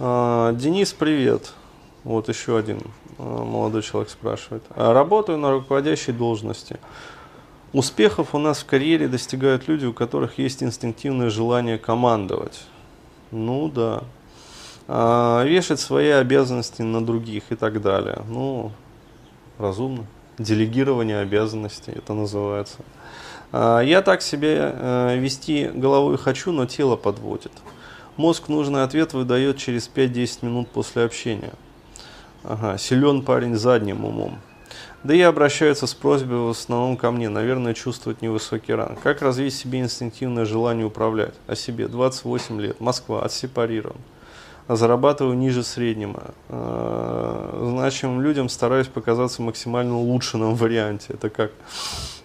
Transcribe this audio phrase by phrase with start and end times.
[0.00, 1.52] А, Денис, привет.
[2.04, 2.80] Вот еще один
[3.18, 4.62] а, молодой человек спрашивает.
[4.70, 6.78] А, Работаю на руководящей должности.
[7.72, 12.62] Успехов у нас в карьере достигают люди, у которых есть инстинктивное желание командовать.
[13.32, 14.04] Ну да.
[15.44, 18.22] Вешать свои обязанности на других и так далее.
[18.26, 18.72] Ну,
[19.58, 20.06] разумно.
[20.38, 22.78] Делегирование обязанностей, это называется.
[23.52, 27.52] Я так себя э, вести головой хочу, но тело подводит.
[28.18, 31.52] Мозг нужный ответ выдает через 5-10 минут после общения.
[32.42, 34.40] Ага, силен парень задним умом.
[35.04, 38.98] Да и обращаются с просьбой в основном ко мне, наверное, чувствуют невысокий ранг.
[39.00, 41.34] Как развить себе инстинктивное желание управлять?
[41.46, 41.86] О себе.
[41.86, 42.80] 28 лет.
[42.80, 43.22] Москва.
[43.22, 44.00] Отсепарирован.
[44.66, 46.34] Зарабатываю ниже среднего.
[46.48, 51.14] Э, Значимым людям стараюсь показаться максимально улучшенном варианте.
[51.14, 51.52] Это как?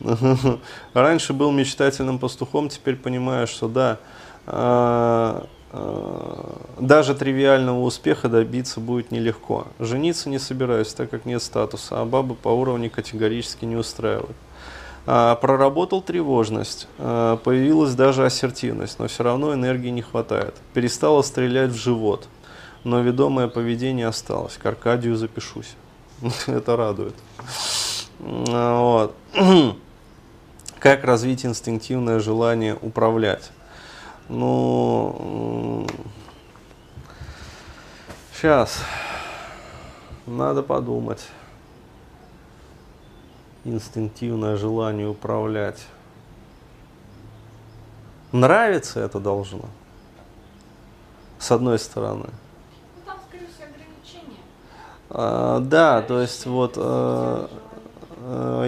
[0.94, 3.98] Раньше был мечтательным пастухом, теперь понимаю, что да,
[4.46, 5.44] э,
[6.78, 9.66] даже тривиального успеха добиться будет нелегко.
[9.78, 14.36] Жениться не собираюсь, так как нет статуса, а бабы по уровню категорически не устраивают.
[15.06, 20.54] А, Проработал тревожность, а, появилась даже ассертивность, но все равно энергии не хватает.
[20.72, 22.28] Перестала стрелять в живот,
[22.84, 24.56] но ведомое поведение осталось.
[24.56, 25.74] К Аркадию запишусь.
[26.46, 27.14] Это радует.
[28.20, 29.14] А, Вот.
[30.78, 33.50] Как развить инстинктивное желание управлять?
[34.28, 35.86] Ну,
[38.32, 38.82] сейчас.
[40.26, 41.28] Надо подумать.
[43.64, 45.86] Инстинктивное желание управлять.
[48.32, 49.66] Нравится это должно.
[51.38, 52.26] С одной стороны.
[52.26, 54.40] Ну там, скорее всего, ограничения.
[55.10, 57.48] А, да, то есть вот э,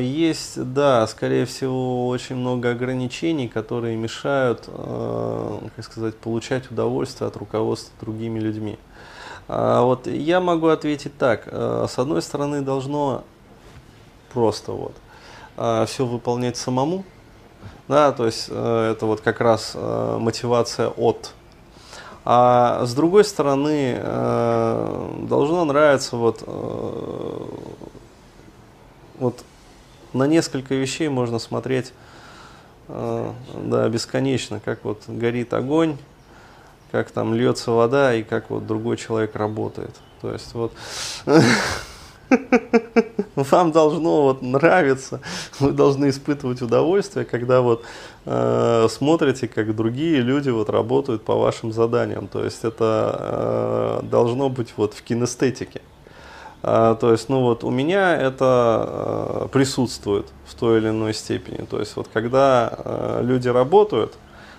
[0.00, 7.36] есть, да, скорее всего, очень много ограничений, которые мешают, э, как сказать, получать удовольствие от
[7.36, 8.78] руководства другими людьми.
[9.48, 11.44] А вот я могу ответить так.
[11.46, 13.24] э, С одной стороны, должно
[14.32, 14.92] просто вот
[15.86, 17.02] все выполнять самому,
[17.88, 21.32] да, то есть э, это вот как раз э, мотивация от.
[22.24, 27.44] А с другой стороны, э, должно нравиться вот, э,
[29.20, 29.44] вот
[30.16, 31.92] на несколько вещей можно смотреть
[32.88, 35.96] э, да, бесконечно, как вот горит огонь,
[36.90, 39.94] как там льется вода и как вот другой человек работает.
[40.20, 40.72] То есть вот
[43.36, 45.20] вам должно вот нравиться,
[45.60, 47.84] вы должны испытывать удовольствие, когда вот
[48.24, 52.28] э, смотрите, как другие люди вот работают по вашим заданиям.
[52.28, 55.82] То есть это э, должно быть вот в кинестетике.
[56.68, 61.64] А, то есть, ну вот у меня это э, присутствует в той или иной степени.
[61.64, 64.14] То есть вот когда э, люди работают,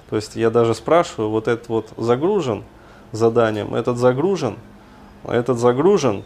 [0.09, 2.63] то есть я даже спрашиваю, вот этот вот загружен
[3.11, 4.55] заданием, этот загружен,
[5.25, 6.23] а этот загружен,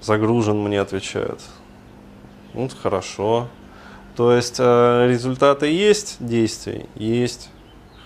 [0.00, 1.40] загружен, мне отвечают.
[2.54, 3.48] Ну, хорошо.
[4.14, 6.86] То есть результаты есть действий?
[6.94, 7.50] Есть.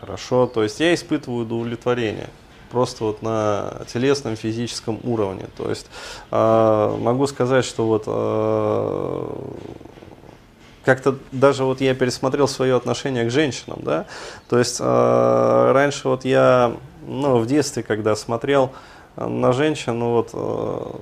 [0.01, 0.47] Хорошо.
[0.47, 2.31] То есть я испытываю удовлетворение.
[2.71, 5.47] Просто вот на телесном, физическом уровне.
[5.57, 5.87] То есть
[6.31, 9.27] э, могу сказать, что вот э,
[10.85, 14.07] как-то даже вот я пересмотрел свое отношение к женщинам, да.
[14.49, 16.77] То есть э, раньше вот я,
[17.07, 18.73] ну, в детстве, когда смотрел
[19.17, 20.93] на женщин, ну вот э,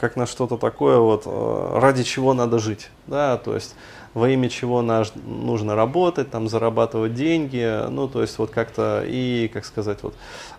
[0.00, 3.74] как на что-то такое, вот, э, ради чего надо жить, да, то есть
[4.14, 9.48] во имя чего наш, нужно работать, там, зарабатывать деньги, ну, то есть вот как-то и,
[9.52, 10.14] как сказать, вот,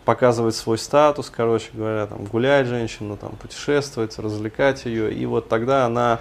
[0.05, 5.85] показывать свой статус, короче говоря, там, гулять женщину, там, путешествовать, развлекать ее, и вот тогда
[5.85, 6.19] она,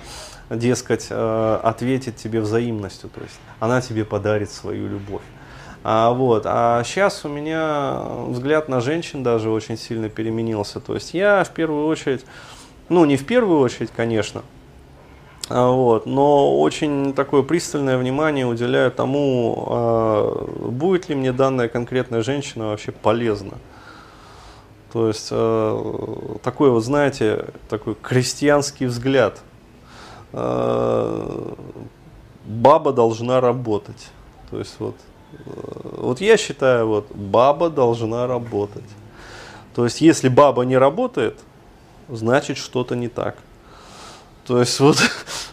[0.51, 5.23] дескать, э, ответит тебе взаимностью, то есть она тебе подарит свою любовь.
[5.83, 6.43] А, вот.
[6.45, 10.79] а сейчас у меня взгляд на женщин даже очень сильно переменился.
[10.79, 12.25] То есть я в первую очередь
[12.91, 14.43] ну, не в первую очередь, конечно,
[15.49, 22.23] а, вот, но очень такое пристальное внимание уделяю тому, а, будет ли мне данная конкретная
[22.23, 23.59] женщина вообще полезна.
[24.93, 29.41] То есть а, такой вот, знаете, такой крестьянский взгляд.
[30.33, 31.55] Баба
[32.93, 34.11] должна работать.
[34.51, 34.95] То есть вот,
[35.97, 38.85] вот я считаю, вот баба должна работать.
[39.75, 41.39] То есть если баба не работает,
[42.13, 43.37] значит что-то не так.
[44.47, 44.97] То есть вот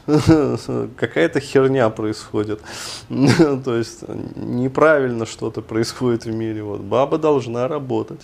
[0.97, 2.61] какая-то херня происходит.
[3.09, 4.03] То есть
[4.35, 6.63] неправильно что-то происходит в мире.
[6.63, 8.21] Вот баба должна работать.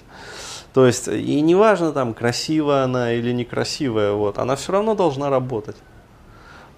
[0.74, 5.75] То есть и неважно там красивая она или некрасивая, вот, она все равно должна работать.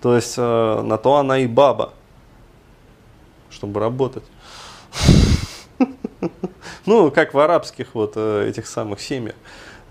[0.01, 1.93] То есть э, на то она и баба,
[3.49, 4.23] чтобы работать.
[6.87, 9.35] Ну, как в арабских вот э, этих самых семьях.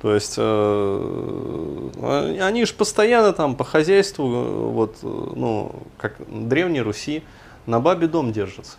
[0.05, 1.91] То есть э,
[2.39, 7.23] они же постоянно там по хозяйству, э, вот, ну, как древней Руси,
[7.65, 8.77] на бабе дом держатся.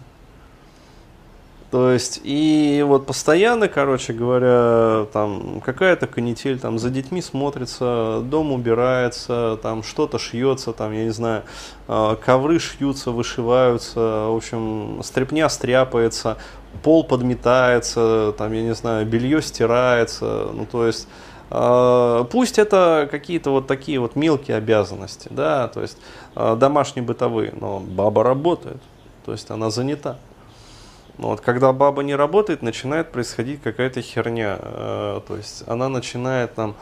[1.75, 8.53] То есть, и вот постоянно, короче говоря, там какая-то канитель, там за детьми смотрится, дом
[8.53, 11.43] убирается, там что-то шьется, там, я не знаю,
[11.89, 16.37] а, ковры шьются, вышиваются, в общем, стряпня стряпается,
[16.81, 21.09] пол подметается, там, я не знаю, белье стирается, ну, то есть,
[21.49, 25.97] а, Пусть это какие-то вот такие вот мелкие обязанности, да, то есть
[26.35, 28.79] а, домашние бытовые, но баба работает,
[29.25, 30.15] то есть она занята.
[31.17, 34.57] Но вот когда баба не работает, начинает происходить какая-то херня.
[34.61, 36.75] Э, то есть она начинает там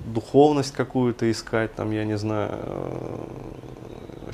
[0.00, 3.18] духовность какую-то искать, там, я не знаю, э,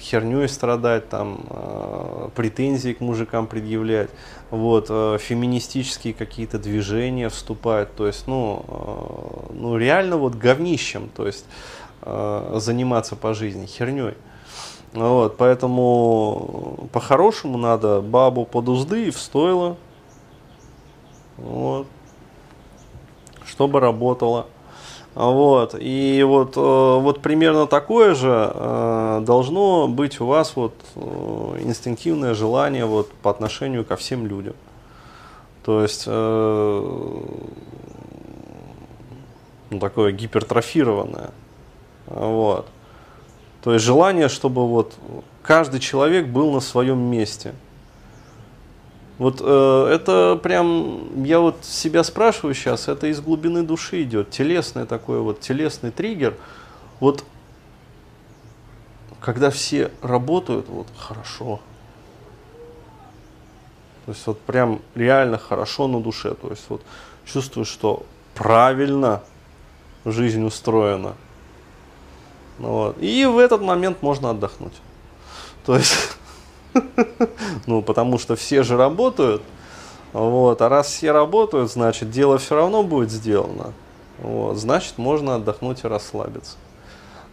[0.00, 4.10] херней страдать, там, э, претензии к мужикам предъявлять,
[4.50, 11.44] вот, феминистические какие-то движения вступать, то есть, ну, ну, реально вот говнищем, то есть,
[12.02, 14.14] заниматься по жизни, херней.
[14.92, 19.76] Вот, поэтому по-хорошему надо бабу под узды и в стойло.
[21.36, 21.86] Вот.
[23.44, 24.46] Чтобы работало.
[25.14, 25.74] Вот.
[25.78, 31.00] И вот, э, вот примерно такое же э, должно быть у вас вот э,
[31.60, 34.54] инстинктивное желание вот по отношению ко всем людям.
[35.64, 37.22] То есть ну,
[39.78, 41.30] такое гипертрофированное.
[42.06, 42.66] Вот.
[43.62, 44.94] То есть желание, чтобы вот
[45.42, 47.54] каждый человек был на своем месте.
[49.18, 54.86] Вот э, это прям, я вот себя спрашиваю сейчас, это из глубины души идет, телесный
[54.86, 56.36] такой вот, телесный триггер.
[57.00, 57.22] Вот
[59.20, 61.60] когда все работают, вот хорошо.
[64.06, 66.34] То есть вот прям реально хорошо на душе.
[66.34, 66.82] То есть вот
[67.26, 69.22] чувствую, что правильно
[70.04, 71.14] жизнь устроена.
[72.60, 72.98] Вот.
[73.00, 74.74] И в этот момент можно отдохнуть.
[75.64, 76.16] То есть,
[77.66, 79.42] ну, потому что все же работают,
[80.12, 83.72] вот, а раз все работают, значит, дело все равно будет сделано.
[84.18, 86.56] Вот, значит, можно отдохнуть и расслабиться.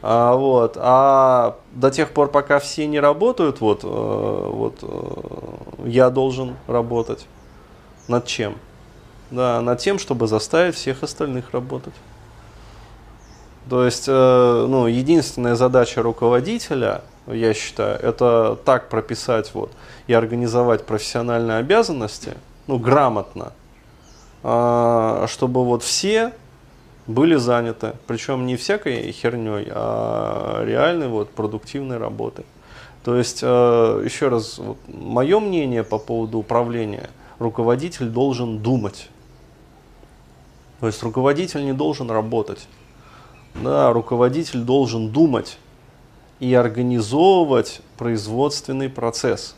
[0.01, 6.09] А, вот, а до тех пор, пока все не работают, вот, э, вот э, я
[6.09, 7.25] должен работать.
[8.07, 8.55] Над чем?
[9.31, 11.93] Да, над тем, чтобы заставить всех остальных работать.
[13.69, 19.71] То есть, э, ну, единственная задача руководителя, я считаю, это так прописать вот
[20.07, 22.35] и организовать профессиональные обязанности,
[22.67, 23.51] ну, грамотно,
[24.43, 26.33] э, чтобы вот все
[27.07, 32.45] были заняты, причем не всякой херней, а реальной вот продуктивной работой.
[33.03, 37.09] То есть, э, еще раз, вот, мое мнение по поводу управления,
[37.39, 39.09] руководитель должен думать.
[40.79, 42.67] То есть руководитель не должен работать
[43.63, 45.57] да, руководитель должен думать
[46.39, 49.55] и организовывать производственный процесс.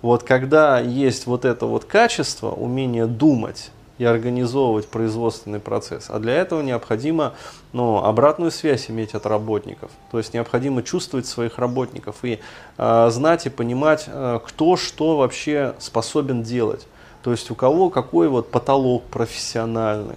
[0.00, 6.34] Вот когда есть вот это вот качество, умение думать и организовывать производственный процесс, а для
[6.34, 7.34] этого необходимо
[7.72, 9.90] ну, обратную связь иметь от работников.
[10.10, 12.40] То есть необходимо чувствовать своих работников и
[12.78, 16.86] э, знать и понимать, э, кто что вообще способен делать.
[17.22, 20.16] То есть у кого какой вот потолок профессиональный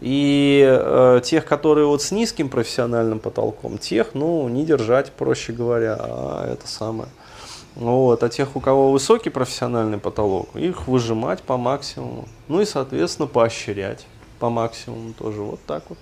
[0.00, 5.96] и э, тех, которые вот с низким профессиональным потолком, тех, ну, не держать, проще говоря,
[5.98, 7.08] а это самое.
[7.74, 12.26] Вот, а тех, у кого высокий профессиональный потолок, их выжимать по максимуму.
[12.48, 14.06] Ну и, соответственно, поощрять
[14.38, 15.42] по максимуму тоже.
[15.42, 15.98] Вот так вот.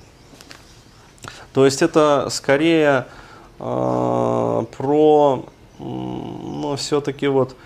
[1.53, 3.07] То есть это скорее
[3.59, 5.45] э, про,
[5.79, 7.57] ну, все-таки вот,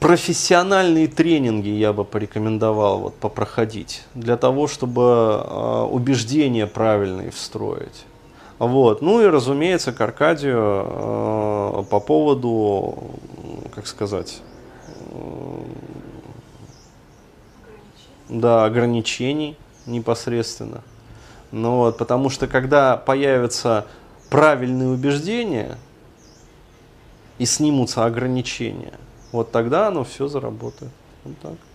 [0.00, 8.04] профессиональные тренинги я бы порекомендовал вот попроходить для того, чтобы э, убеждения правильные встроить.
[8.58, 9.02] Вот.
[9.02, 12.96] Ну и, разумеется, к Аркадию э, по поводу,
[13.74, 14.40] как сказать,
[15.10, 15.62] э,
[18.28, 20.82] да, ограничений непосредственно.
[21.50, 23.86] Ну вот, потому что когда появятся
[24.30, 25.76] правильные убеждения
[27.38, 28.92] и снимутся ограничения–
[29.32, 30.92] вот тогда оно все заработает.
[31.24, 31.67] Вот так.